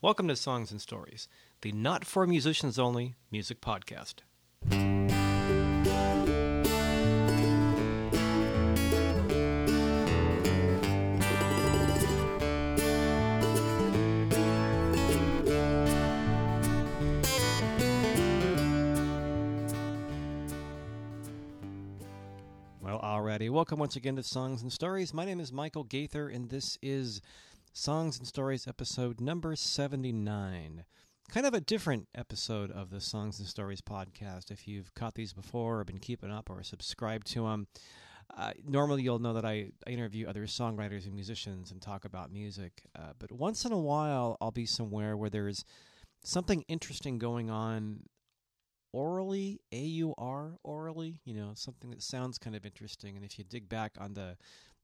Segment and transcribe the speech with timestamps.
[0.00, 1.26] Welcome to Songs and Stories,
[1.60, 4.20] the not for musicians only music podcast.
[22.80, 23.50] Well, alrighty.
[23.50, 25.12] Welcome once again to Songs and Stories.
[25.12, 27.20] My name is Michael Gaither, and this is
[27.72, 30.84] Songs and Stories episode number 79.
[31.30, 34.50] Kind of a different episode of the Songs and Stories podcast.
[34.50, 37.68] If you've caught these before or been keeping up or subscribed to them,
[38.36, 42.32] uh, normally you'll know that I, I, interview other songwriters and musicians and talk about
[42.32, 42.82] music.
[42.98, 45.64] Uh, but once in a while, I'll be somewhere where there's
[46.24, 48.00] something interesting going on
[48.94, 53.16] aurally, A U R, aurally, you know, something that sounds kind of interesting.
[53.16, 54.36] And if you dig back on the,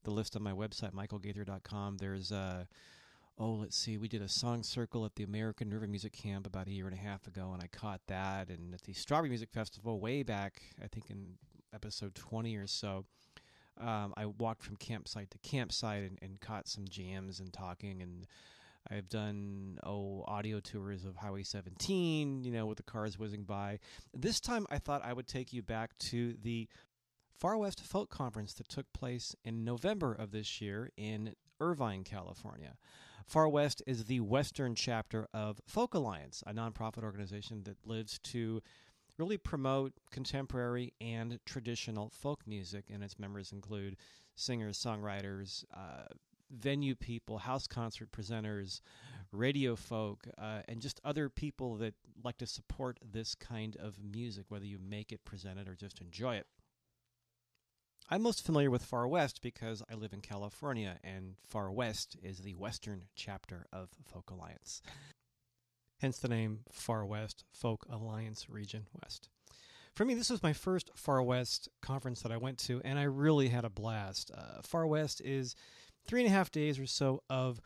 [0.05, 2.67] the list on my website, michaelgaither.com, there's a
[3.37, 6.67] oh, let's see, we did a song circle at the American River Music Camp about
[6.67, 8.49] a year and a half ago, and I caught that.
[8.49, 11.33] And at the Strawberry Music Festival, way back, I think in
[11.73, 13.03] episode 20 or so,
[13.77, 18.25] um, I walked from campsite to campsite and, and caught some jams and talking and
[18.89, 23.79] I've done oh audio tours of Highway 17, you know, with the cars whizzing by.
[24.13, 26.67] This time I thought I would take you back to the
[27.37, 32.75] Far West Folk Conference that took place in November of this year in Irvine, California.
[33.27, 38.61] Far West is the western chapter of Folk Alliance, a nonprofit organization that lives to
[39.17, 43.97] really promote contemporary and traditional folk music, and its members include
[44.35, 46.05] singers, songwriters, uh,
[46.51, 48.79] venue people, house concert presenters,
[49.31, 54.45] radio folk, uh, and just other people that like to support this kind of music,
[54.49, 56.47] whether you make it, present it, or just enjoy it.
[58.07, 62.37] I'm most familiar with Far West because I live in California, and Far West is
[62.37, 64.83] the western chapter of Folk Alliance.
[66.01, 69.29] Hence the name Far West Folk Alliance Region West.
[69.95, 73.03] For me, this was my first Far West conference that I went to, and I
[73.03, 74.29] really had a blast.
[74.31, 75.55] Uh, Far West is
[76.05, 77.59] three and a half days or so of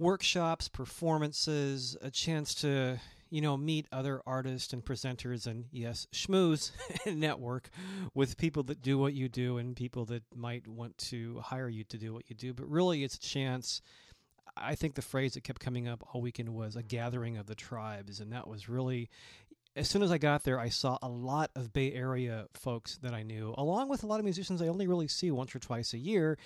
[0.00, 2.98] workshops, performances, a chance to
[3.30, 6.72] you know meet other artists and presenters, and yes, schmooze
[7.06, 7.70] and network
[8.14, 11.84] with people that do what you do and people that might want to hire you
[11.84, 12.52] to do what you do.
[12.52, 13.80] But really, it's a chance.
[14.56, 17.54] I think the phrase that kept coming up all weekend was a gathering of the
[17.54, 19.08] tribes, and that was really
[19.76, 23.14] as soon as I got there, I saw a lot of Bay Area folks that
[23.14, 25.92] I knew, along with a lot of musicians I only really see once or twice
[25.92, 26.38] a year,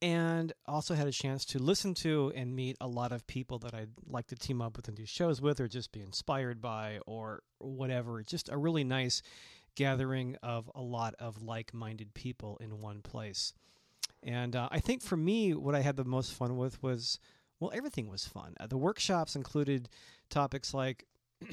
[0.00, 3.74] and also had a chance to listen to and meet a lot of people that
[3.74, 7.00] I'd like to team up with and do shows with, or just be inspired by,
[7.04, 8.22] or whatever.
[8.22, 9.22] Just a really nice
[9.74, 13.54] gathering of a lot of like minded people in one place.
[14.22, 17.18] And uh, I think for me, what I had the most fun with was
[17.60, 18.54] well, everything was fun.
[18.60, 19.88] Uh, the workshops included
[20.30, 21.06] topics like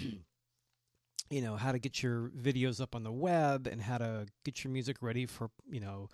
[1.29, 4.63] you know how to get your videos up on the web and how to get
[4.63, 6.09] your music ready for you know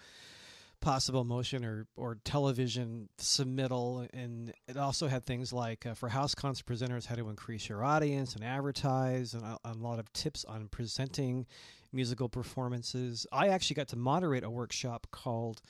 [0.81, 4.07] possible motion or or television submittal.
[4.13, 7.83] And it also had things like uh, for house concert presenters how to increase your
[7.83, 11.45] audience and advertise and a, a, lot of tips on presenting
[11.93, 13.27] musical performances.
[13.31, 15.61] I actually got to moderate a workshop called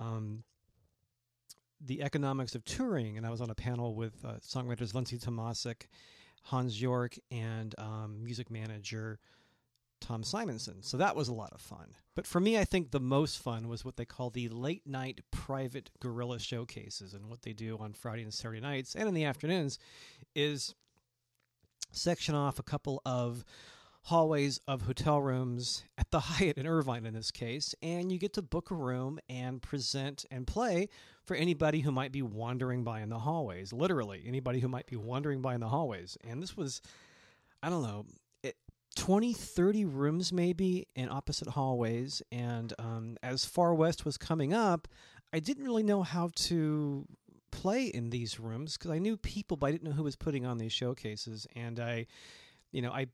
[0.00, 0.42] um,
[1.80, 5.86] the economics of touring and i was on a panel with uh, songwriters Lindsay Tomasic
[6.44, 9.18] Hans York and um, music manager
[10.00, 10.82] Tom Simonson.
[10.82, 11.94] So that was a lot of fun.
[12.14, 15.20] But for me, I think the most fun was what they call the late night
[15.30, 17.14] private guerrilla showcases.
[17.14, 19.78] And what they do on Friday and Saturday nights and in the afternoons
[20.34, 20.74] is
[21.90, 23.44] section off a couple of
[24.08, 28.32] hallways of hotel rooms at the Hyatt in Irvine in this case, and you get
[28.34, 30.88] to book a room and present and play
[31.26, 33.70] for anybody who might be wandering by in the hallways.
[33.70, 36.16] Literally, anybody who might be wandering by in the hallways.
[36.26, 36.80] And this was,
[37.62, 38.06] I don't know,
[38.42, 38.56] it,
[38.96, 42.22] 20, 30 rooms maybe in opposite hallways.
[42.32, 44.88] And um, as Far West was coming up,
[45.34, 47.06] I didn't really know how to
[47.50, 50.46] play in these rooms because I knew people, but I didn't know who was putting
[50.46, 51.46] on these showcases.
[51.54, 52.06] And I,
[52.72, 53.08] you know, I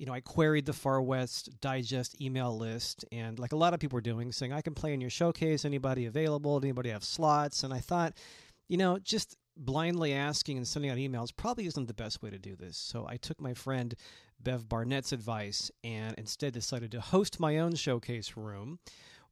[0.00, 3.80] you know, I queried the Far West Digest email list, and like a lot of
[3.80, 5.66] people were doing, saying, I can play in your showcase.
[5.66, 6.56] Anybody available?
[6.56, 7.64] Anybody have slots?
[7.64, 8.14] And I thought,
[8.66, 12.38] you know, just blindly asking and sending out emails probably isn't the best way to
[12.38, 12.78] do this.
[12.78, 13.94] So I took my friend
[14.42, 18.78] Bev Barnett's advice and instead decided to host my own showcase room,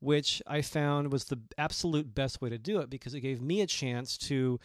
[0.00, 3.62] which I found was the absolute best way to do it because it gave me
[3.62, 4.61] a chance to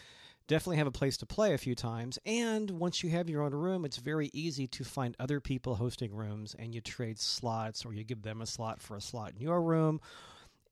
[0.48, 2.20] definitely have a place to play a few times.
[2.26, 6.14] And once you have your own room, it's very easy to find other people hosting
[6.14, 9.42] rooms and you trade slots or you give them a slot for a slot in
[9.42, 10.02] your room.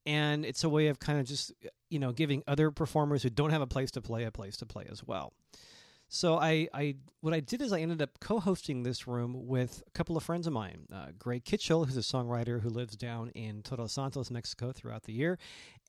[0.05, 1.53] And it's a way of kind of just,
[1.89, 4.65] you know, giving other performers who don't have a place to play a place to
[4.65, 5.33] play as well.
[6.13, 9.91] So I, I what I did is I ended up co-hosting this room with a
[9.91, 13.61] couple of friends of mine, uh, Greg Kitchell, who's a songwriter who lives down in
[13.61, 15.39] Todos Santos, Mexico, throughout the year,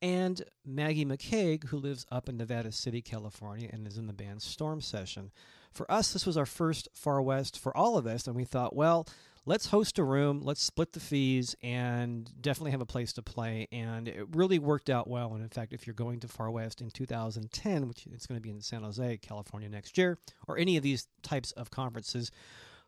[0.02, 4.42] and Maggie McKaig, who lives up in Nevada City, California, and is in the band
[4.42, 5.30] Storm Session.
[5.70, 8.74] For us, this was our first Far West for all of us, and we thought,
[8.74, 9.06] well,
[9.46, 13.68] let's host a room, let's split the fees, and definitely have a place to play.
[13.72, 15.32] And it really worked out well.
[15.34, 18.42] And in fact, if you're going to Far West in 2010, which it's going to
[18.42, 22.30] be in San Jose, California next year, or any of these types of conferences,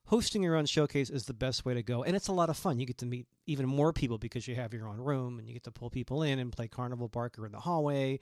[0.06, 2.02] hosting your own showcase is the best way to go.
[2.02, 2.78] And it's a lot of fun.
[2.78, 5.54] You get to meet even more people because you have your own room and you
[5.54, 8.20] get to pull people in and play Carnival Barker in the hallway.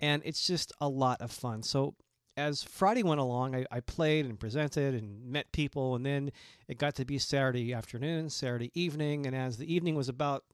[0.00, 1.62] And it's just a lot of fun.
[1.62, 1.94] So
[2.38, 6.30] as Friday went along, I, I, played and presented and met people, and then
[6.68, 10.44] it got to be Saturday afternoon, Saturday evening, and as the evening was about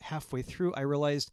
[0.00, 1.32] halfway through, I realized,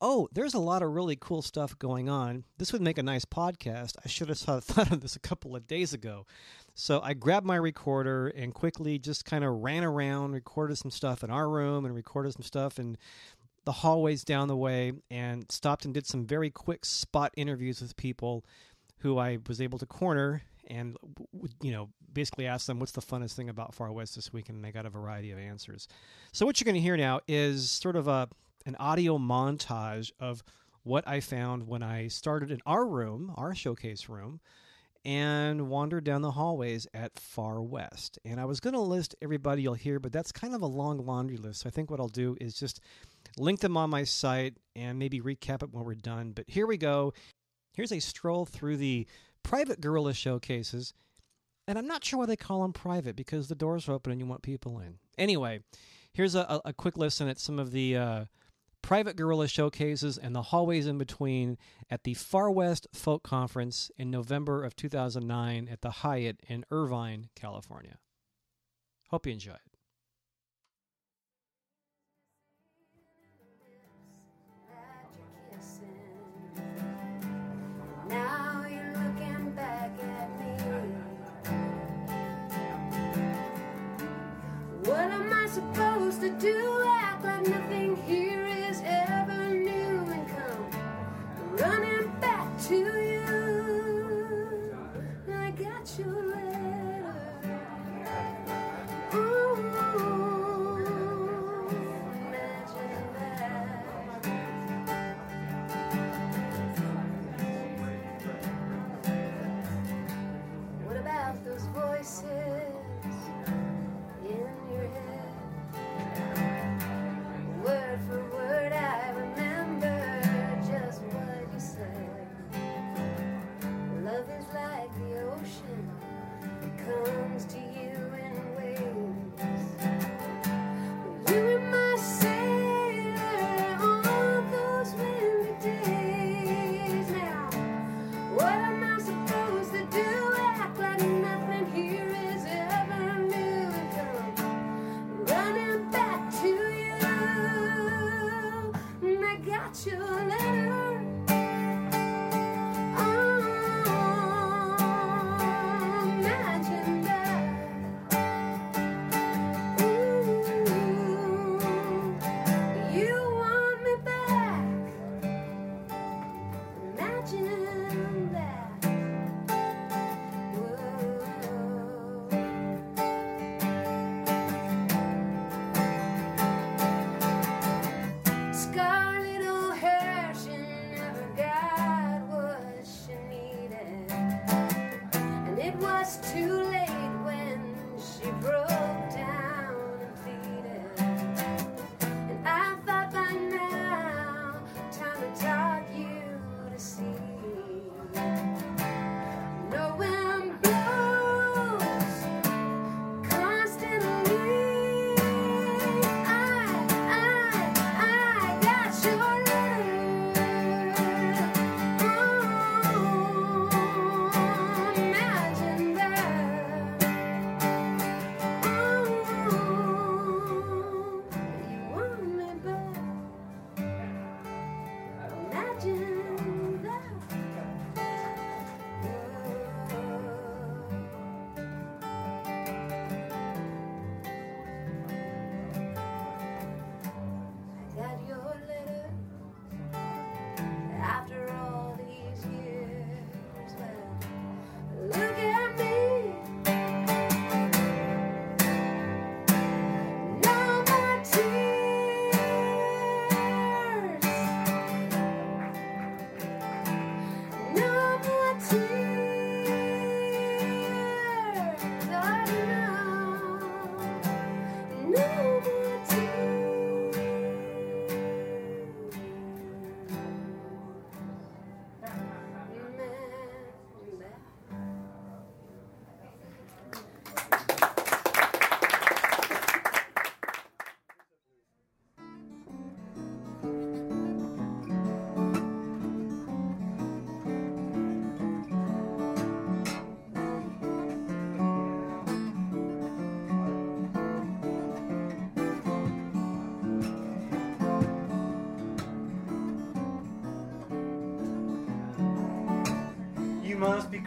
[0.00, 2.44] oh, there's a lot of really cool stuff going on.
[2.58, 3.96] This would make a nice podcast.
[4.04, 6.26] I should have thought of this a couple of days ago.
[6.74, 11.24] So I grabbed my recorder and quickly just kind of ran around, recorded some stuff
[11.24, 12.96] in our room, and recorded some stuff in
[13.64, 17.96] the hallways down the way, and stopped and did some very quick spot interviews with
[17.96, 18.44] people
[18.98, 20.96] who I was able to corner and
[21.62, 24.64] you know basically ask them what's the funnest thing about Far West this week, and
[24.64, 25.88] they got a variety of answers.
[26.32, 28.28] So what you're going to hear now is sort of a
[28.66, 30.42] an audio montage of
[30.82, 34.40] what I found when I started in our room, our showcase room,
[35.04, 38.18] and wandered down the hallways at Far West.
[38.24, 40.98] And I was going to list everybody you'll hear, but that's kind of a long
[41.04, 41.60] laundry list.
[41.60, 42.80] So I think what I'll do is just
[43.38, 46.32] link them on my site and maybe recap it when we're done.
[46.32, 47.12] But here we go.
[47.72, 49.06] Here's a stroll through the
[49.42, 50.92] private guerrilla showcases.
[51.66, 54.20] And I'm not sure why they call them private because the doors are open and
[54.20, 54.98] you want people in.
[55.16, 55.60] Anyway,
[56.12, 58.24] here's a, a quick listen at some of the uh,
[58.82, 61.58] private guerrilla showcases and the hallways in between
[61.90, 67.28] at the Far West Folk Conference in November of 2009 at the Hyatt in Irvine,
[67.34, 67.98] California.
[69.10, 69.68] Hope you enjoy it.
[85.48, 86.97] supposed to do?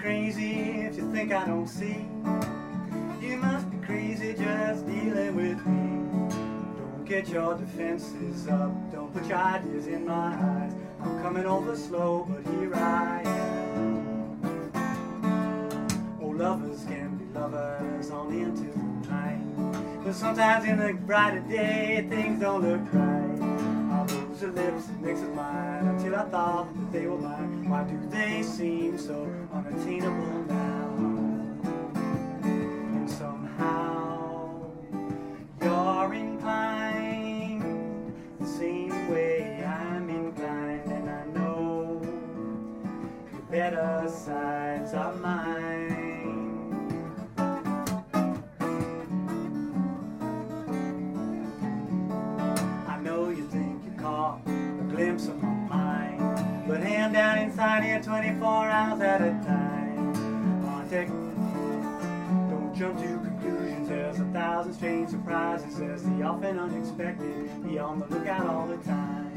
[0.01, 2.07] Crazy if you think I don't see.
[3.21, 6.35] You must be crazy just dealing with me.
[6.75, 10.73] Don't get your defenses up, don't put your ideas in my eyes.
[11.01, 14.71] I'm coming over slow, but here I am.
[16.19, 20.03] Oh, lovers can be lovers on into the night.
[20.03, 23.10] But sometimes in the brighter day, things don't look right.
[24.41, 24.87] I'll your lips
[25.21, 27.69] to mine until I thought that they were mine.
[27.69, 30.70] Why do they seem so unattainable now?
[62.81, 63.87] Jump to conclusions.
[63.87, 65.77] There's a thousand strange surprises.
[65.77, 67.63] There's the often unexpected.
[67.63, 69.30] Be on the lookout all the time.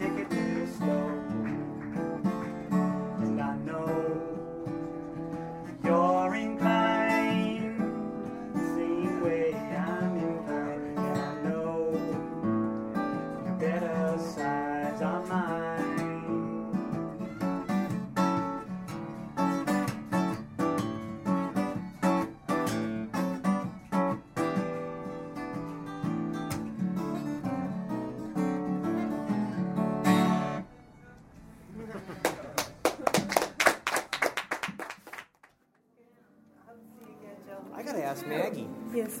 [0.00, 0.39] Better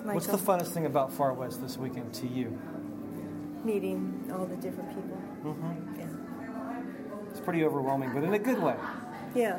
[0.00, 0.14] Michael.
[0.14, 2.58] What's the funnest thing about Far West this weekend to you?
[3.64, 5.18] Meeting all the different people.
[5.44, 6.00] Mm-hmm.
[6.00, 7.30] Yeah.
[7.30, 8.76] It's pretty overwhelming, but in a good way.
[9.34, 9.58] Yeah.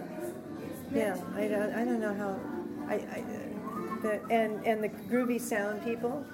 [0.93, 1.17] Yeah.
[1.35, 2.39] I don't, I don't know how.
[2.87, 3.23] I, I
[4.01, 6.25] the, and and the groovy sound people.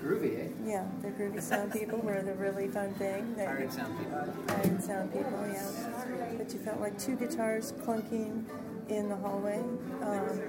[0.00, 0.48] Groovy, eh?
[0.64, 3.34] Yeah, the groovy sound people were the really fun thing.
[3.34, 4.34] That Iron sound people.
[4.48, 6.34] Iron sound people, yeah.
[6.38, 8.44] But you felt like two guitars clunking
[8.88, 9.58] in the hallway.
[10.02, 10.40] Um,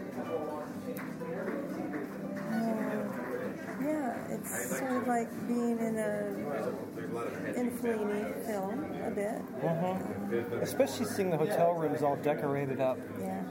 [4.41, 9.41] it's sort of like being in a in a Fellini film a bit.
[9.61, 10.59] Mm-hmm.
[10.61, 12.97] Especially seeing the hotel rooms all decorated up.
[13.19, 13.43] Yeah.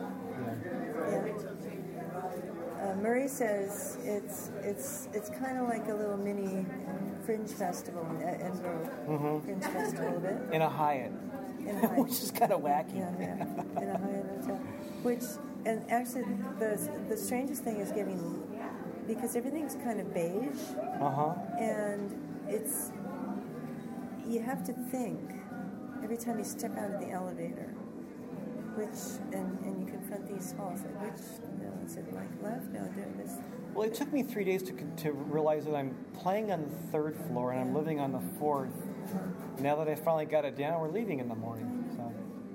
[1.11, 1.33] Yeah.
[2.80, 6.64] Uh, Murray says it's it's it's kind of like a little mini
[7.25, 8.90] fringe festival in Ed- Edinburgh.
[9.09, 9.42] Mhm.
[9.45, 10.37] Fringe festival a bit.
[10.54, 11.12] In a Hyatt,
[11.61, 11.99] In a Hyatt.
[12.04, 12.97] which is kind of wacky.
[12.99, 13.83] Yeah, yeah.
[13.83, 14.57] In a Hyatt hotel.
[15.02, 15.23] Which
[15.66, 16.25] and actually
[16.61, 16.78] the
[17.09, 18.21] the strangest thing is getting
[19.09, 20.61] because everything's kind of beige
[21.00, 21.35] Uh huh.
[21.59, 22.15] and
[22.49, 22.93] it's
[24.29, 25.19] you have to think
[26.05, 27.75] every time you step out of the elevator
[28.77, 28.99] which
[29.37, 31.23] and, and you confront these halls like which
[31.59, 33.33] you know is it like left no do this
[33.75, 34.73] Well, it took me three days to,
[35.05, 38.75] to realize that I'm playing on the third floor and I'm living on the fourth.
[39.61, 41.69] Now that I finally got it down, we're leaving in the morning.
[41.97, 42.03] So,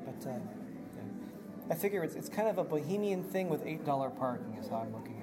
[0.05, 1.73] but uh, yeah.
[1.73, 4.77] I figure it's, it's kind of a bohemian thing with eight dollar parking is how
[4.77, 5.22] I'm looking at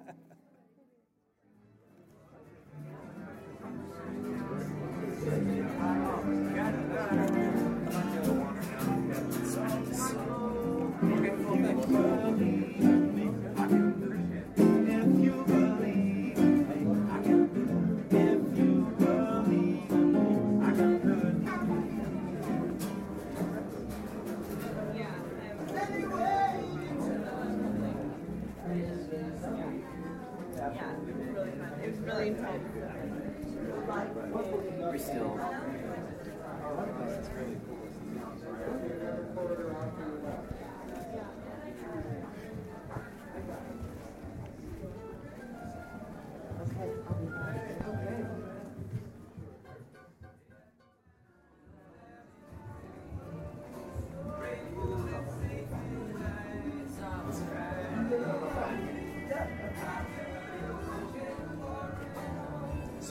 [35.01, 35.39] still.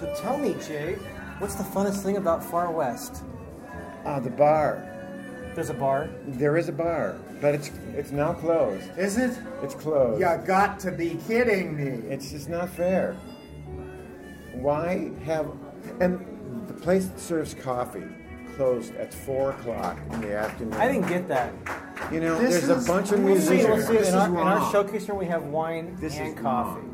[0.00, 0.96] So tell me, Jay,
[1.40, 3.22] what's the funnest thing about Far West?
[4.04, 4.86] Ah, the bar.
[5.54, 6.08] There's a bar.
[6.26, 8.84] There is a bar, but it's it's now closed.
[8.96, 9.36] Is it?
[9.62, 10.20] It's closed.
[10.20, 12.08] You got to be kidding me.
[12.08, 13.16] It's just not fair.
[14.52, 15.48] Why have
[16.00, 16.20] and
[16.68, 18.04] the place that serves coffee
[18.56, 20.74] closed at four o'clock in the afternoon?
[20.74, 21.52] I didn't get that.
[22.12, 23.42] You know, This there's is a bunch of weird.
[23.42, 23.68] See, musicians.
[23.78, 26.36] we'll see, This in, is our, in our showcase room, we have wine This and
[26.36, 26.86] is coffee.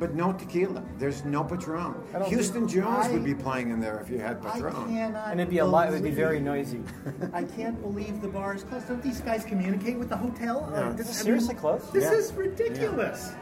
[0.00, 0.10] Wrong.
[0.10, 0.82] But no tequila.
[0.98, 1.94] There's no Patron.
[2.26, 4.72] Houston Jones I- would be playing in there if you had I Patron.
[4.88, 5.28] cannot.
[5.30, 5.88] And it'd be a lot.
[5.88, 6.80] It would be very noisy.
[7.32, 8.88] I can't believe the bar is closed.
[8.88, 10.68] Don't these guys communicate with the hotel?
[10.70, 10.76] No.
[10.76, 11.92] Uh, this, Is I seriously mean, closed?
[11.92, 12.12] This Yeah.
[12.18, 13.32] is ridiculous.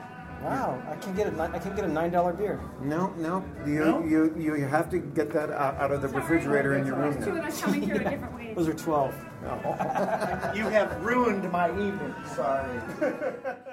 [0.41, 2.61] Wow, I can't get a ni- I can get a nine dollar beer.
[2.81, 3.43] No, no.
[3.67, 4.05] You, No?
[4.05, 7.31] you you have to get that out, out of the refrigerator in your room Two
[7.31, 7.47] of now.
[7.47, 8.55] us coming through a different way.
[8.55, 9.15] Those are twelve.
[10.55, 12.15] You have ruined my evening.
[12.37, 12.81] Sorry.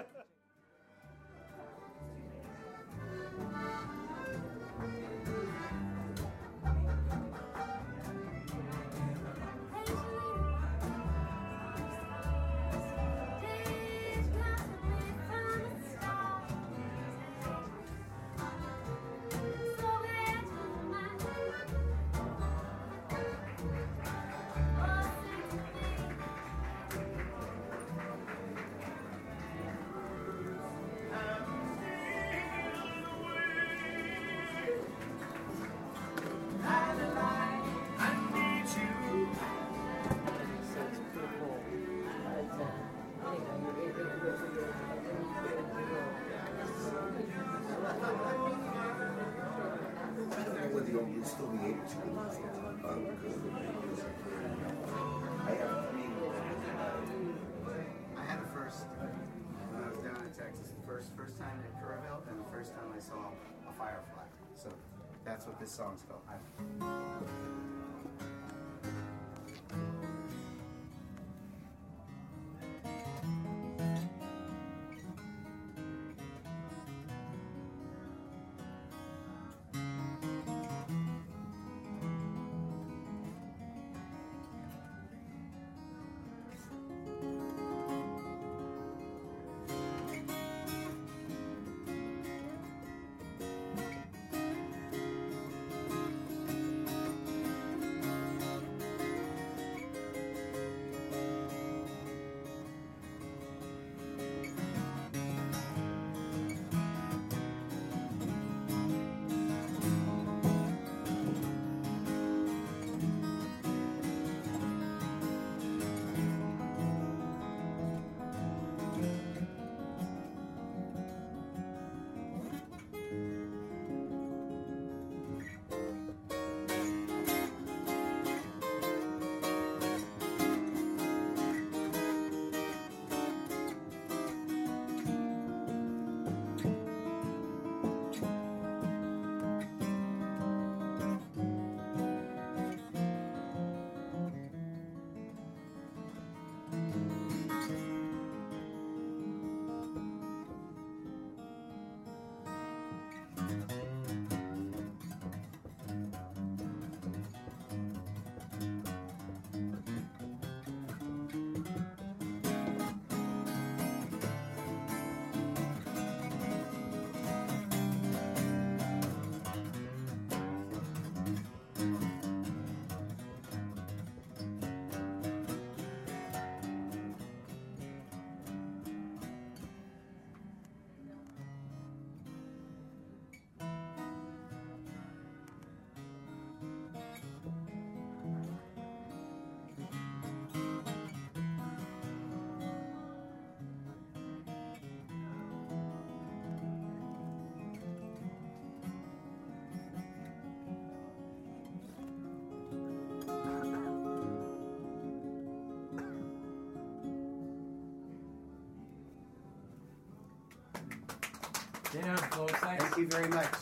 [212.02, 212.84] Thanks.
[212.84, 213.46] Thank you very much.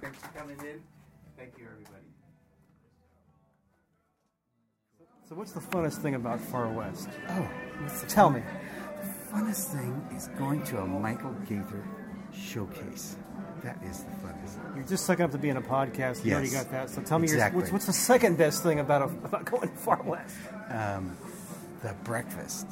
[0.00, 0.80] Thanks for coming in.
[1.36, 2.06] Thank you, everybody.
[5.28, 7.08] So, what's the funnest thing about Far West?
[7.30, 7.48] Oh,
[8.08, 8.40] tell fun?
[8.40, 8.42] me.
[9.00, 11.84] The funnest thing is going to a Michael Gaither
[12.32, 13.16] showcase.
[13.62, 14.74] That is the funnest.
[14.74, 16.24] You're just sucking up to being a podcast.
[16.24, 16.34] You yes.
[16.34, 16.90] already got that.
[16.90, 17.58] So tell me, exactly.
[17.58, 20.36] your, what's, what's, the second best thing about a, about going far west?
[20.68, 21.16] Um,
[21.82, 22.66] the breakfast.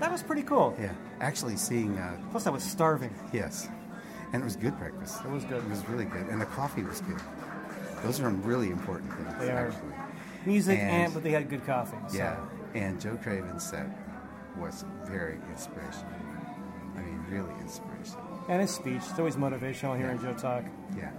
[0.00, 0.76] That was pretty cool.
[0.80, 1.96] Yeah, actually seeing.
[1.98, 3.12] Uh, Plus, I was starving.
[3.32, 3.68] yes,
[4.32, 5.24] and it was good breakfast.
[5.24, 5.62] It was good.
[5.64, 7.20] It was really good, and the coffee was good.
[8.04, 9.34] Those are really important things.
[9.40, 9.68] They are.
[9.68, 9.92] actually.
[10.46, 11.96] Music, And- and, but they had good coffee.
[12.08, 12.16] So.
[12.18, 12.36] Yeah,
[12.74, 13.86] and Joe Craven's set
[14.56, 16.12] was very inspirational.
[16.96, 18.24] I mean, really inspirational.
[18.48, 19.02] And his speech.
[19.10, 20.64] It's always motivational hearing Joe talk.
[20.96, 21.10] Yeah,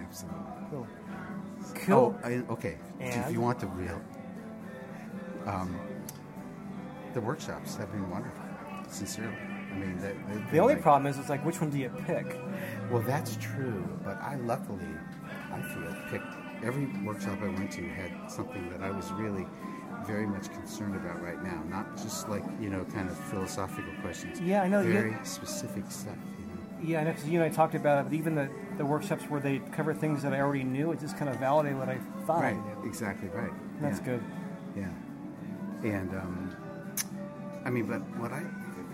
[0.00, 0.40] absolutely.
[0.70, 0.86] Cool.
[1.74, 2.18] Cool.
[2.22, 2.76] Oh, I, okay.
[3.00, 4.00] If you want the real,
[5.46, 5.74] um,
[7.16, 8.44] the workshops have been wonderful.
[8.88, 9.32] Sincerely,
[9.72, 11.88] I mean, they, they've the only like- problem is, it's like, which one do you
[12.06, 12.36] pick?
[12.90, 14.84] Well, that's true, but I luckily,
[15.50, 19.46] I feel, picked every workshop I went to had something that I was really
[20.06, 21.62] very much concerned about right now.
[21.68, 24.38] Not just like you know, kind of philosophical questions.
[24.40, 26.14] Yeah, I know, Very specific stuff.
[26.38, 26.88] You know.
[26.92, 29.24] Yeah, I know, 'cause you and I talked about it, but even the, the workshops
[29.24, 31.98] where they cover things that I already knew, it just kind of validated what I
[32.26, 32.56] thought Right.
[32.84, 33.50] Exactly right.
[33.80, 34.04] That's Yeah.
[34.04, 34.22] good.
[34.76, 34.88] Yeah.
[35.82, 36.45] And um,
[37.66, 38.40] I mean, but what I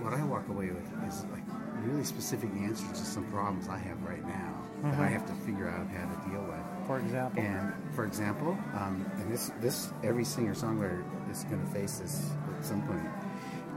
[0.03, 1.45] what I walk away with is like
[1.85, 5.13] really specific answers to some problems I have right now that I Mhm.
[5.13, 6.87] have to figure out how to deal with.
[6.89, 7.41] For example?
[7.43, 12.33] And for example, um, and this this every singer songwriter is going to face this
[12.59, 13.07] at some point.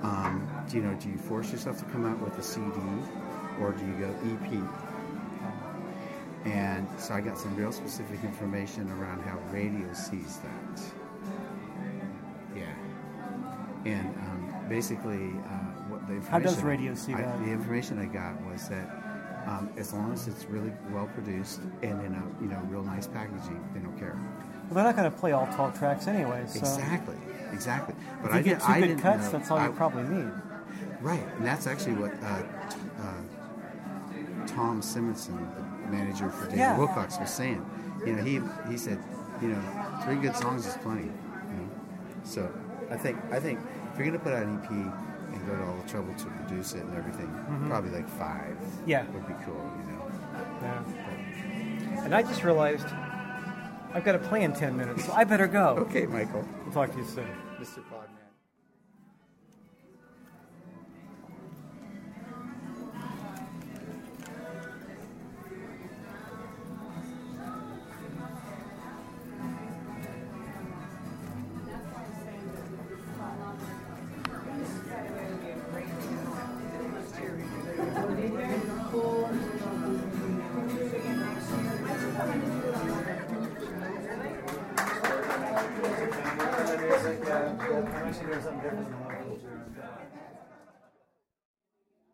[0.01, 0.93] Um, do you know?
[0.95, 2.79] Do you force yourself to come out with a CD,
[3.59, 4.63] or do you go EP?
[6.45, 10.81] And so I got some real specific information around how radio sees that.
[12.55, 12.73] Yeah.
[13.85, 14.13] And
[14.69, 17.39] basically, uh, what the How does information- radio see I- that?
[17.39, 18.87] The information I got was that
[19.47, 23.07] um, as long as it's really well produced and in a you know real nice
[23.07, 24.15] packaging, they don't care.
[24.65, 26.57] Well, they're not going to play all 12 tracks anyway, so.
[26.59, 27.15] Exactly,
[27.53, 27.93] exactly.
[28.23, 30.03] If I get did- two I good didn't cuts, know- that's all I- you probably
[30.03, 30.31] need.
[31.01, 35.35] Right, and that's actually what uh, t- uh, Tom Simonson,
[35.85, 36.77] the manager for David Yeah.
[36.77, 37.63] Wilcox, was saying.
[38.05, 38.97] You know, he he said,
[39.41, 39.61] you know,
[40.03, 41.03] three good songs is plenty.
[41.03, 41.09] You
[41.57, 41.69] know,
[42.23, 42.51] so
[42.89, 43.59] I think I think
[43.95, 46.73] if you're gonna put out an EP and go to all the trouble to produce
[46.73, 47.69] it and everything, Mhm.
[47.69, 48.57] probably like five.
[48.85, 49.05] Yeah.
[49.13, 49.71] would be cool.
[49.79, 50.11] You know.
[50.61, 52.03] Yeah.
[52.03, 52.85] And I just realized
[53.93, 55.77] I've got to play in 10 minutes, so I better go.
[55.87, 56.43] Okay, Michael.
[56.65, 57.29] We'll talk to you soon.
[57.61, 57.79] Mr.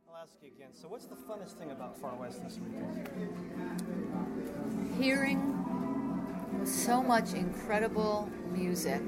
[0.09, 0.69] I'll ask you again.
[0.73, 3.07] So, what's the funnest thing about Far West this weekend?
[4.99, 5.57] hearing
[6.63, 9.01] so much incredible music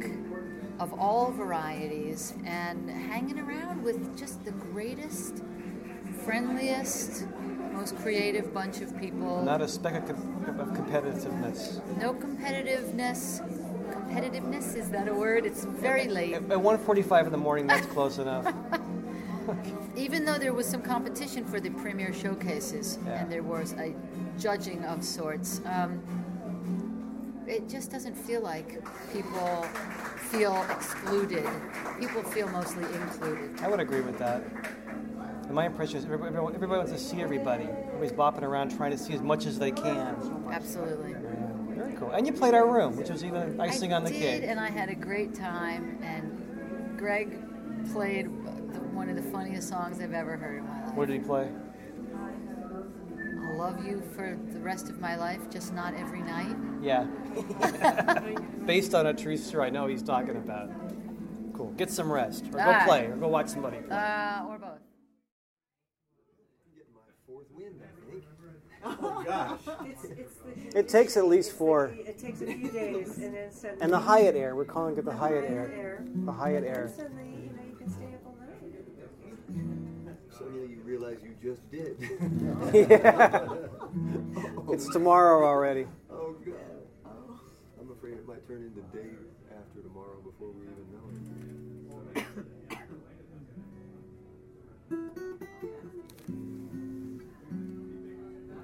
[0.80, 5.44] of all varieties and hanging around with just the greatest,
[6.26, 7.28] friendliest,
[7.74, 9.44] most creative bunch of people.
[9.44, 11.80] Not a speck of, com- of competitiveness.
[11.98, 13.40] no competitiveness.
[13.92, 15.46] Competitiveness is that a word?
[15.46, 16.34] It's very late.
[16.34, 18.54] At 1:45 in the morning, that's close enough.
[19.96, 23.22] Even though there was some competition for the premier showcases Yeah.
[23.22, 23.94] and there was a
[24.40, 26.02] judging of sorts, um,
[27.48, 29.64] it just doesn't feel like people
[30.32, 31.46] feel excluded.
[32.00, 33.60] People feel mostly included.
[33.62, 34.44] I would agree with that.
[35.46, 37.66] And my impression is everybody, everybody wants to see everybody.
[37.66, 40.16] Everybody's bopping around trying to see as much as they can.
[40.50, 41.16] Absolutely.
[41.98, 42.12] Cool.
[42.12, 44.44] And you played our room, which was even icing I on the did, cake.
[44.50, 45.98] and I had a great time.
[46.02, 47.40] And Greg
[47.92, 48.26] played
[48.74, 50.96] the, one of the funniest songs I've ever heard in my life.
[50.96, 51.50] What did he play?
[53.46, 56.56] I'll love you for the rest of my life, just not every night.
[56.82, 57.06] Yeah.
[58.66, 60.70] Based on a true story I know he's talking about.
[61.54, 61.72] Cool.
[61.78, 62.46] Get some rest.
[62.48, 62.84] Or go Ah.
[62.86, 63.06] play.
[63.06, 63.96] Or go watch somebody play.
[63.96, 64.70] Uh, or both.
[67.28, 68.24] Fourth wind, I think.
[68.86, 69.60] Oh gosh.
[69.86, 70.34] It's, it's
[70.74, 71.94] the, It takes at least four.
[71.98, 73.82] It takes a few days, and then suddenly.
[73.82, 74.56] And the Hyatt Air.
[74.56, 75.72] We're calling it the Hyatt Hyatt Air.
[75.76, 76.04] Air.
[76.26, 76.94] The Hyatt And Air.
[76.96, 80.16] suddenly, you know, you can stay up all night.
[80.30, 81.98] Suddenly you realize you just did.
[82.74, 83.48] Yeah.
[84.74, 85.86] It's tomorrow already.
[86.12, 86.56] Oh god.
[87.80, 89.10] I'm afraid it might turn into day
[89.52, 90.86] after tomorrow before we even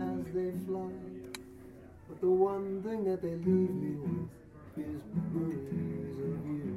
[0.00, 0.90] as they fly.
[2.08, 6.72] But the one thing that they leave me with is memories of you.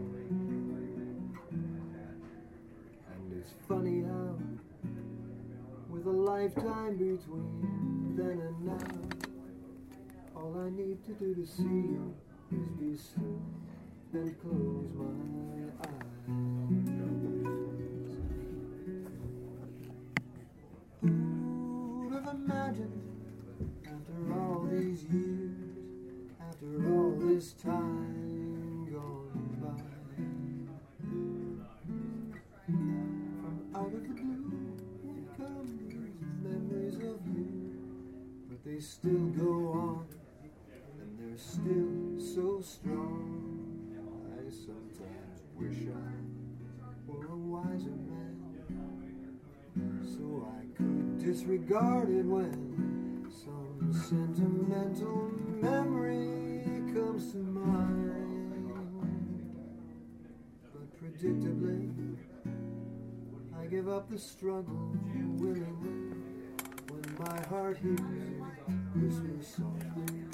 [3.11, 4.37] And it's funny how,
[5.89, 9.19] with a lifetime between then and now,
[10.35, 12.13] all I need to do to see you
[12.51, 13.41] is be still
[14.13, 15.05] and close my
[15.87, 16.98] eyes.
[27.39, 29.81] Time gone by,
[33.39, 34.75] from out of the blue
[35.37, 35.71] come
[36.43, 37.47] memories of you,
[38.49, 40.05] but they still go on,
[40.99, 43.95] and they're still so strong.
[44.37, 46.11] I sometimes wish I
[47.07, 48.35] were a wiser man
[50.03, 56.38] so I could disregard it when some sentimental memory
[56.93, 58.11] comes to mind.
[60.73, 62.17] But predictably,
[63.59, 64.91] I give up the struggle
[65.37, 66.15] willingly
[66.89, 70.28] when my heart hears softly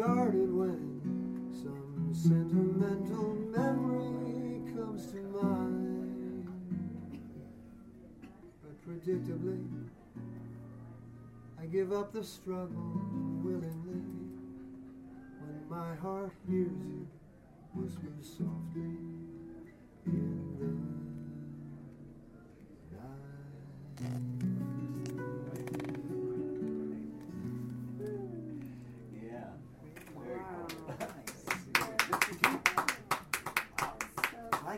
[0.00, 6.48] it when some sentimental memory comes to mind.
[8.62, 9.62] But predictably,
[11.60, 12.99] I give up the struggle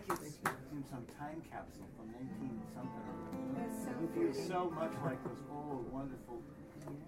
[0.09, 3.07] like it's in some time capsule from 19 something.
[3.55, 6.43] That's so You feel so much like those old wonderful.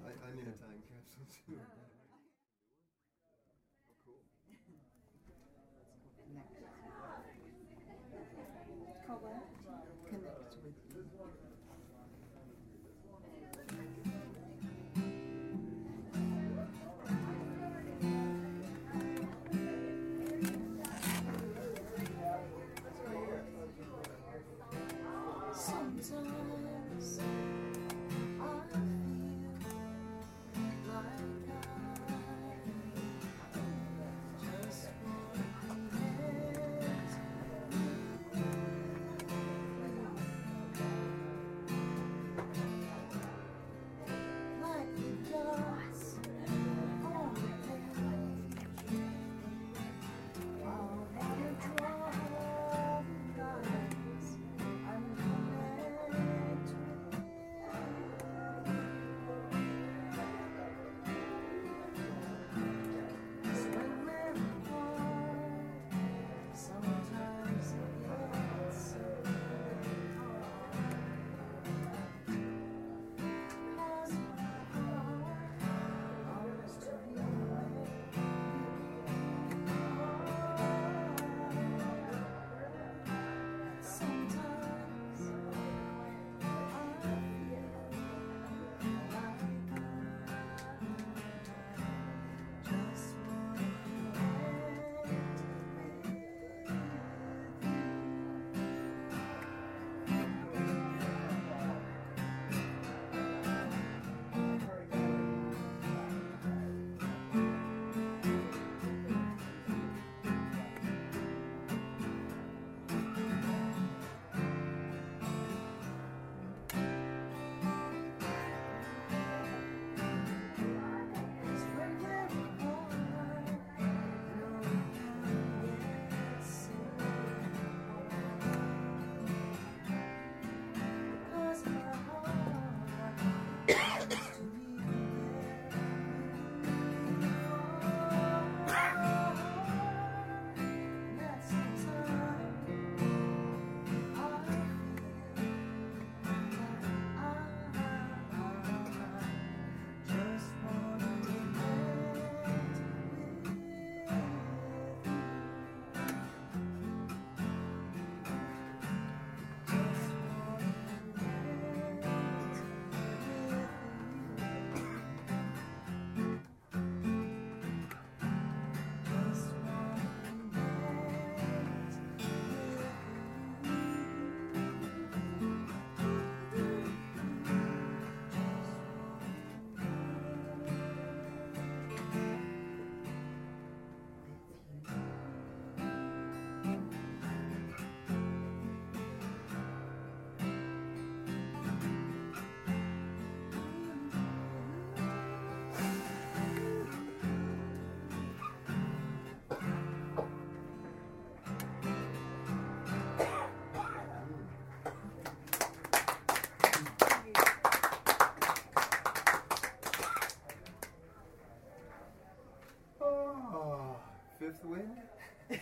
[0.07, 1.59] I, I need a time capsule too.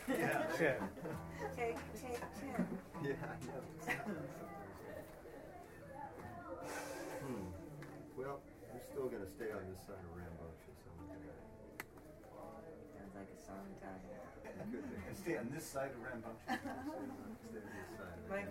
[0.08, 0.42] Yeah.
[0.56, 0.74] Chin.
[1.56, 2.66] Take, take, chin.
[3.02, 3.62] Yeah, I know.
[7.22, 7.46] hmm.
[8.16, 8.38] Well,
[8.72, 10.78] we're still going to stay on this side of Rambunctious.
[10.88, 11.20] I'm gonna-
[12.94, 14.16] Sounds like a song title.
[15.22, 16.46] Stay on this side of Rambunctious.
[16.62, 18.30] Stay on this side of it.
[18.30, 18.48] Like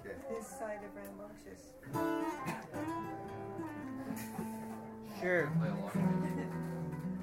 [0.00, 0.16] Okay.
[0.30, 1.62] this side of rambunctious.
[5.20, 5.46] Sure.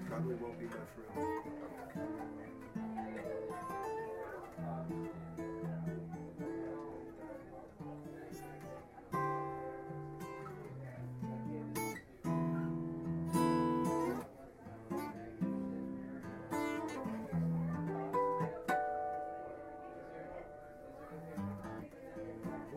[0.08, 1.44] Probably won't be much room.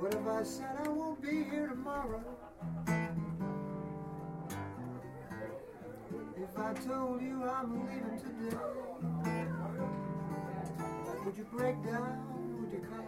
[0.03, 2.21] What if I said I won't be here tomorrow?
[6.37, 8.57] If I told you I'm leaving today,
[11.25, 12.19] would you break down?
[12.61, 13.05] Would you cry?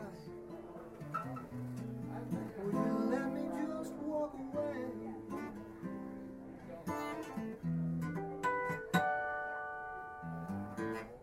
[2.65, 4.77] Would you let me just walk away?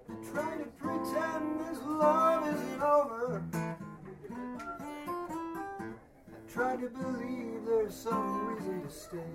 [0.10, 3.44] I try to pretend this love isn't over.
[6.28, 9.34] I try to believe there's some reason to stay.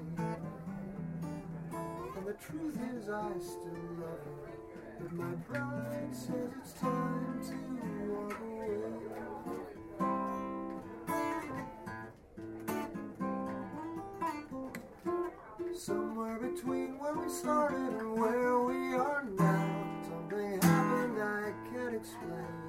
[1.73, 4.66] And the truth is, I still love you.
[4.99, 7.55] But my pride says it's time to
[8.13, 8.71] walk away.
[15.75, 22.66] Somewhere between where we started and where we are now, something happened I can't explain.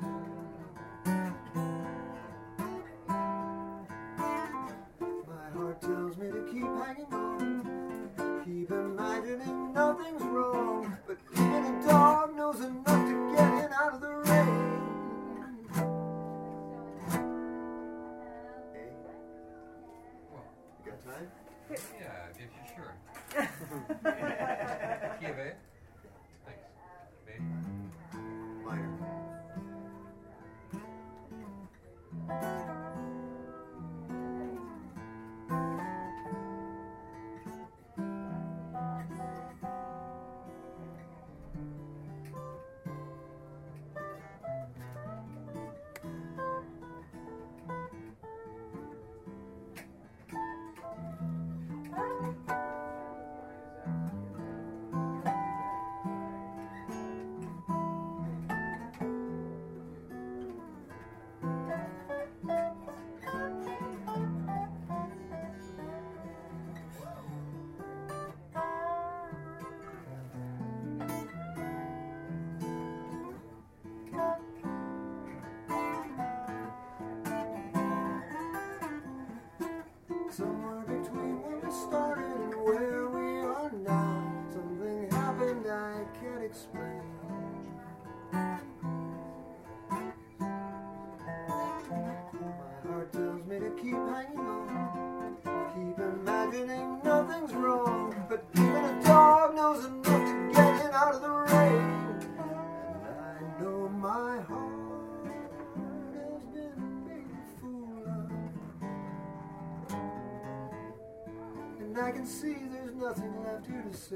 [112.28, 114.16] See there's nothing left here to say.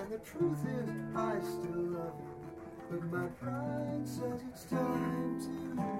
[0.00, 2.30] And the truth is, I still love you.
[2.88, 5.50] But my pride says it's time to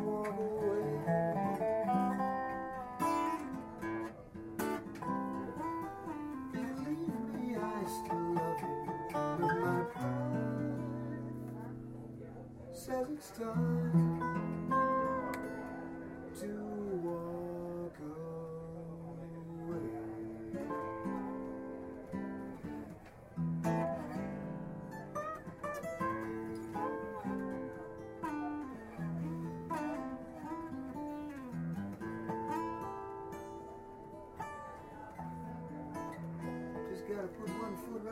[0.04, 0.84] walk away.
[6.52, 8.68] Believe me, I still love you.
[9.12, 10.76] But my pride
[12.72, 13.75] says it's time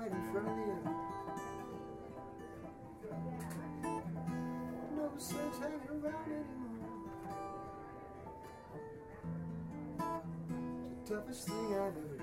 [0.04, 0.96] right in front of other.
[4.96, 6.92] No sense hanging around anymore.
[11.06, 12.13] The toughest thing I've ever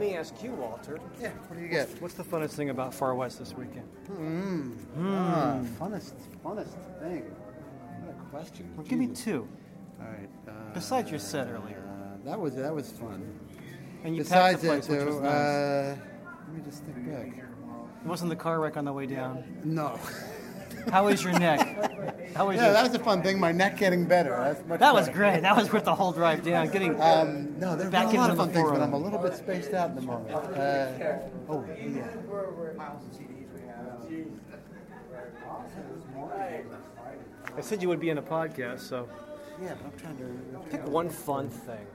[0.00, 0.98] me ask you, Walter.
[1.20, 1.88] Yeah, what do you get?
[2.00, 3.86] What's the funnest thing about Far West this weekend?
[4.06, 4.70] Hmm.
[4.94, 5.06] Hmm.
[5.14, 7.22] Ah, funnest, funnest thing.
[8.02, 8.70] What a question.
[8.76, 9.46] Well, give me two.
[10.00, 10.28] All right.
[10.48, 11.82] Uh, Besides your set earlier.
[11.86, 13.38] Uh, that was that was fun.
[14.02, 15.32] And you packed Besides the place, that, though, was nice.
[15.32, 15.96] uh,
[16.48, 17.44] let me just think back.
[18.02, 19.44] It wasn't the car wreck on the way down.
[19.62, 19.98] No.
[20.90, 21.60] How is your neck?
[22.40, 22.72] How was yeah, your?
[22.72, 23.38] that was a fun thing.
[23.38, 24.30] My neck getting better.
[24.30, 25.18] That's much That was better.
[25.18, 25.42] great.
[25.42, 26.70] That was worth the whole drive down.
[26.70, 28.94] Getting Um, no, there back were a lot into of the fun things, but I'm
[28.94, 30.34] a little bit spaced out in the moment.
[30.34, 31.18] Uh,
[31.50, 32.06] oh, yeah.
[37.58, 39.06] I said you would be in a podcast, so
[39.62, 41.86] Yeah, but I'm trying to pick one fun thing,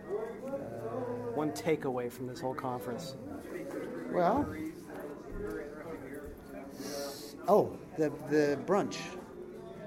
[1.33, 3.15] one takeaway from this whole conference.
[4.11, 4.45] Well,
[7.47, 8.97] oh, the the brunch.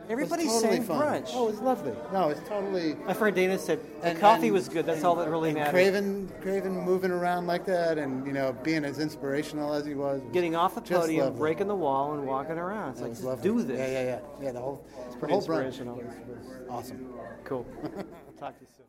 [0.09, 1.03] Everybody's was totally saying fun.
[1.23, 1.31] brunch.
[1.35, 1.93] Oh, it's lovely.
[2.13, 2.95] No, it's totally.
[3.07, 4.87] My friend Dana said the And- coffee and- was good.
[4.87, 5.73] That's all that really and mattered.
[5.73, 10.23] Craven, Craven moving around like that, and you know, being as inspirational as he was.
[10.23, 11.39] was Getting off the podium, lovely.
[11.39, 12.91] breaking the wall, and walking around.
[12.93, 13.43] It's That like, just lovely.
[13.51, 13.79] do this.
[13.79, 14.53] Yeah, yeah, yeah, yeah.
[14.53, 15.97] The whole, the pretty whole brunch inspirational.
[15.97, 17.13] was, was awesome.
[17.45, 17.65] Cool.
[18.41, 18.87] Talk to you soon.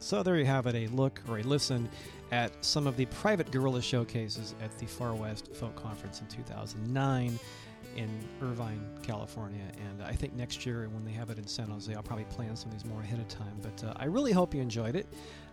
[0.00, 1.88] So there you have it, a look or a listen
[2.30, 7.38] at some of the private guerrilla showcases at the Far West Folk Conference in 2009
[7.98, 8.08] in
[8.40, 9.64] Irvine, California.
[9.88, 12.54] And I think next year when they have it in San Jose, I'll probably plan
[12.54, 13.60] some of these more ahead of time.
[13.60, 15.06] But uh, I really hope you enjoyed it.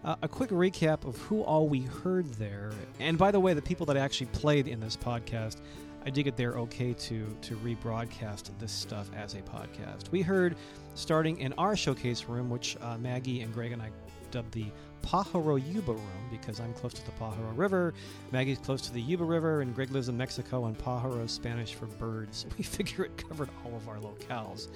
[0.04, 2.72] Uh, a quick recap of who all we heard there.
[3.00, 5.58] And by the way, the people that actually played in this podcast,
[6.06, 10.12] I dig it they're okay to to rebroadcast this stuff as a podcast.
[10.12, 10.56] We heard
[10.94, 13.90] starting in our showcase room, which uh, Maggie and Greg and I
[14.30, 14.68] dubbed the
[15.06, 17.94] Pajaro Yuba room because I'm close to the Pajaro River,
[18.32, 21.74] Maggie's close to the Yuba River, and Greg lives in Mexico, and Pajaro is Spanish
[21.74, 22.46] for birds.
[22.58, 24.70] We figure it covered all of our locales.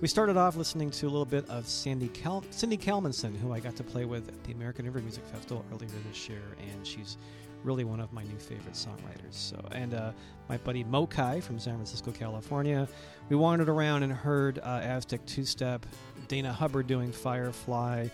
[0.00, 3.60] We started off listening to a little bit of Sandy Cal- Cindy Kalmenson, who I
[3.60, 7.16] got to play with at the American River Music Festival earlier this year, and she's
[7.64, 9.32] really one of my new favorite songwriters.
[9.32, 10.12] So, and uh,
[10.48, 12.88] my buddy Mokai from San Francisco, California.
[13.28, 15.86] We wandered around and heard uh, Aztec Two Step,
[16.28, 18.08] Dana Hubbard doing Firefly.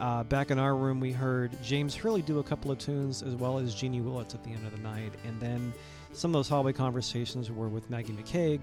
[0.00, 3.34] Uh, back in our room, we heard James Hurley do a couple of tunes, as
[3.34, 5.12] well as Jeannie Willits at the end of the night.
[5.26, 5.74] And then
[6.12, 8.62] some of those hallway conversations were with Maggie McKaig,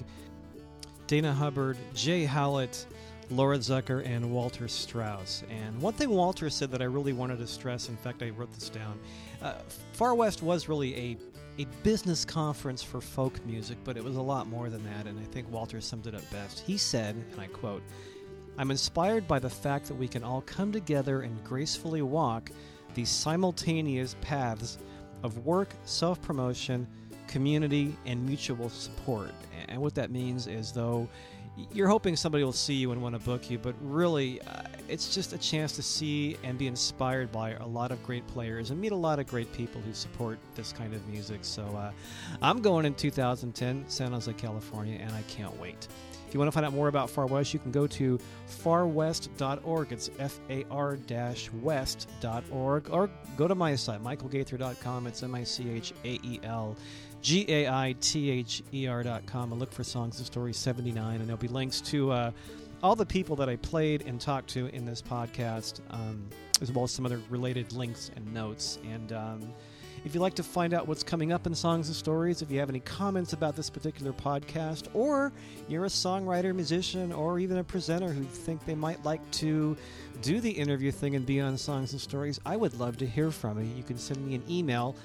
[1.06, 2.88] Dana Hubbard, Jay Howlett,
[3.30, 5.44] Laura Zucker, and Walter Strauss.
[5.50, 8.52] And one thing Walter said that I really wanted to stress, in fact, I wrote
[8.54, 9.00] this down.
[9.42, 9.54] Uh,
[9.94, 11.18] Far West was really a
[11.60, 15.20] a business conference for folk music, but it was a lot more than that, and
[15.20, 16.60] I think Walter summed it up best.
[16.60, 17.82] He said, and I quote,
[18.58, 22.52] I'm inspired by the fact that we can all come together and gracefully walk
[22.96, 24.80] these simultaneous paths
[25.24, 26.88] of work, self promotion,
[27.28, 29.32] community, and mutual support.
[29.68, 31.08] And what that means is, though,
[31.72, 35.14] you're hoping somebody will see you and want to book you, but really, uh, it's
[35.14, 38.80] just a chance to see and be inspired by a lot of great players and
[38.80, 41.40] meet a lot of great people who support this kind of music.
[41.42, 41.92] So uh,
[42.42, 45.88] I'm going in 2010, San Jose, California, and I can't wait.
[46.28, 48.20] If you want to find out more about Far West, you can go to
[48.64, 49.92] farwest.org.
[49.94, 50.98] It's F A R
[51.62, 52.90] west.org.
[52.90, 55.08] Or go to my site, michaelgaither.com.
[55.08, 56.76] It's M I C H A E L
[57.22, 61.16] G A I T H E R.com and look for Songs and Stories 79.
[61.16, 62.32] And there'll be links to uh,
[62.84, 66.28] all the people that I played and talked to in this podcast, um,
[66.62, 68.80] as well as some other related links and notes.
[68.92, 69.54] And um,
[70.06, 72.60] if you'd like to find out what's coming up in Songs and Stories, if you
[72.60, 75.32] have any comments about this particular podcast, or
[75.68, 79.76] you're a songwriter, musician, or even a presenter who think they might like to
[80.22, 83.32] do the interview thing and be on Songs and Stories, I would love to hear
[83.32, 83.76] from you.
[83.76, 84.96] You can send me an email,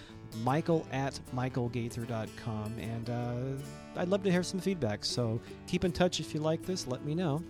[0.42, 5.04] michael at michaelgaither.com, and uh, I'd love to hear some feedback.
[5.04, 7.42] So keep in touch if you like this, let me know.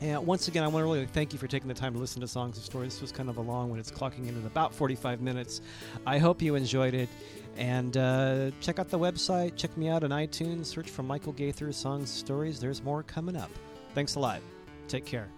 [0.00, 2.20] And once again, I want to really thank you for taking the time to listen
[2.20, 2.94] to Songs and Stories.
[2.94, 3.78] This was kind of a long one.
[3.78, 5.60] It's clocking in at about 45 minutes.
[6.06, 7.08] I hope you enjoyed it.
[7.56, 9.56] And uh, check out the website.
[9.56, 10.66] Check me out on iTunes.
[10.66, 12.60] Search for Michael Gaither Songs Stories.
[12.60, 13.50] There's more coming up.
[13.94, 14.40] Thanks a lot.
[14.86, 15.28] Take care.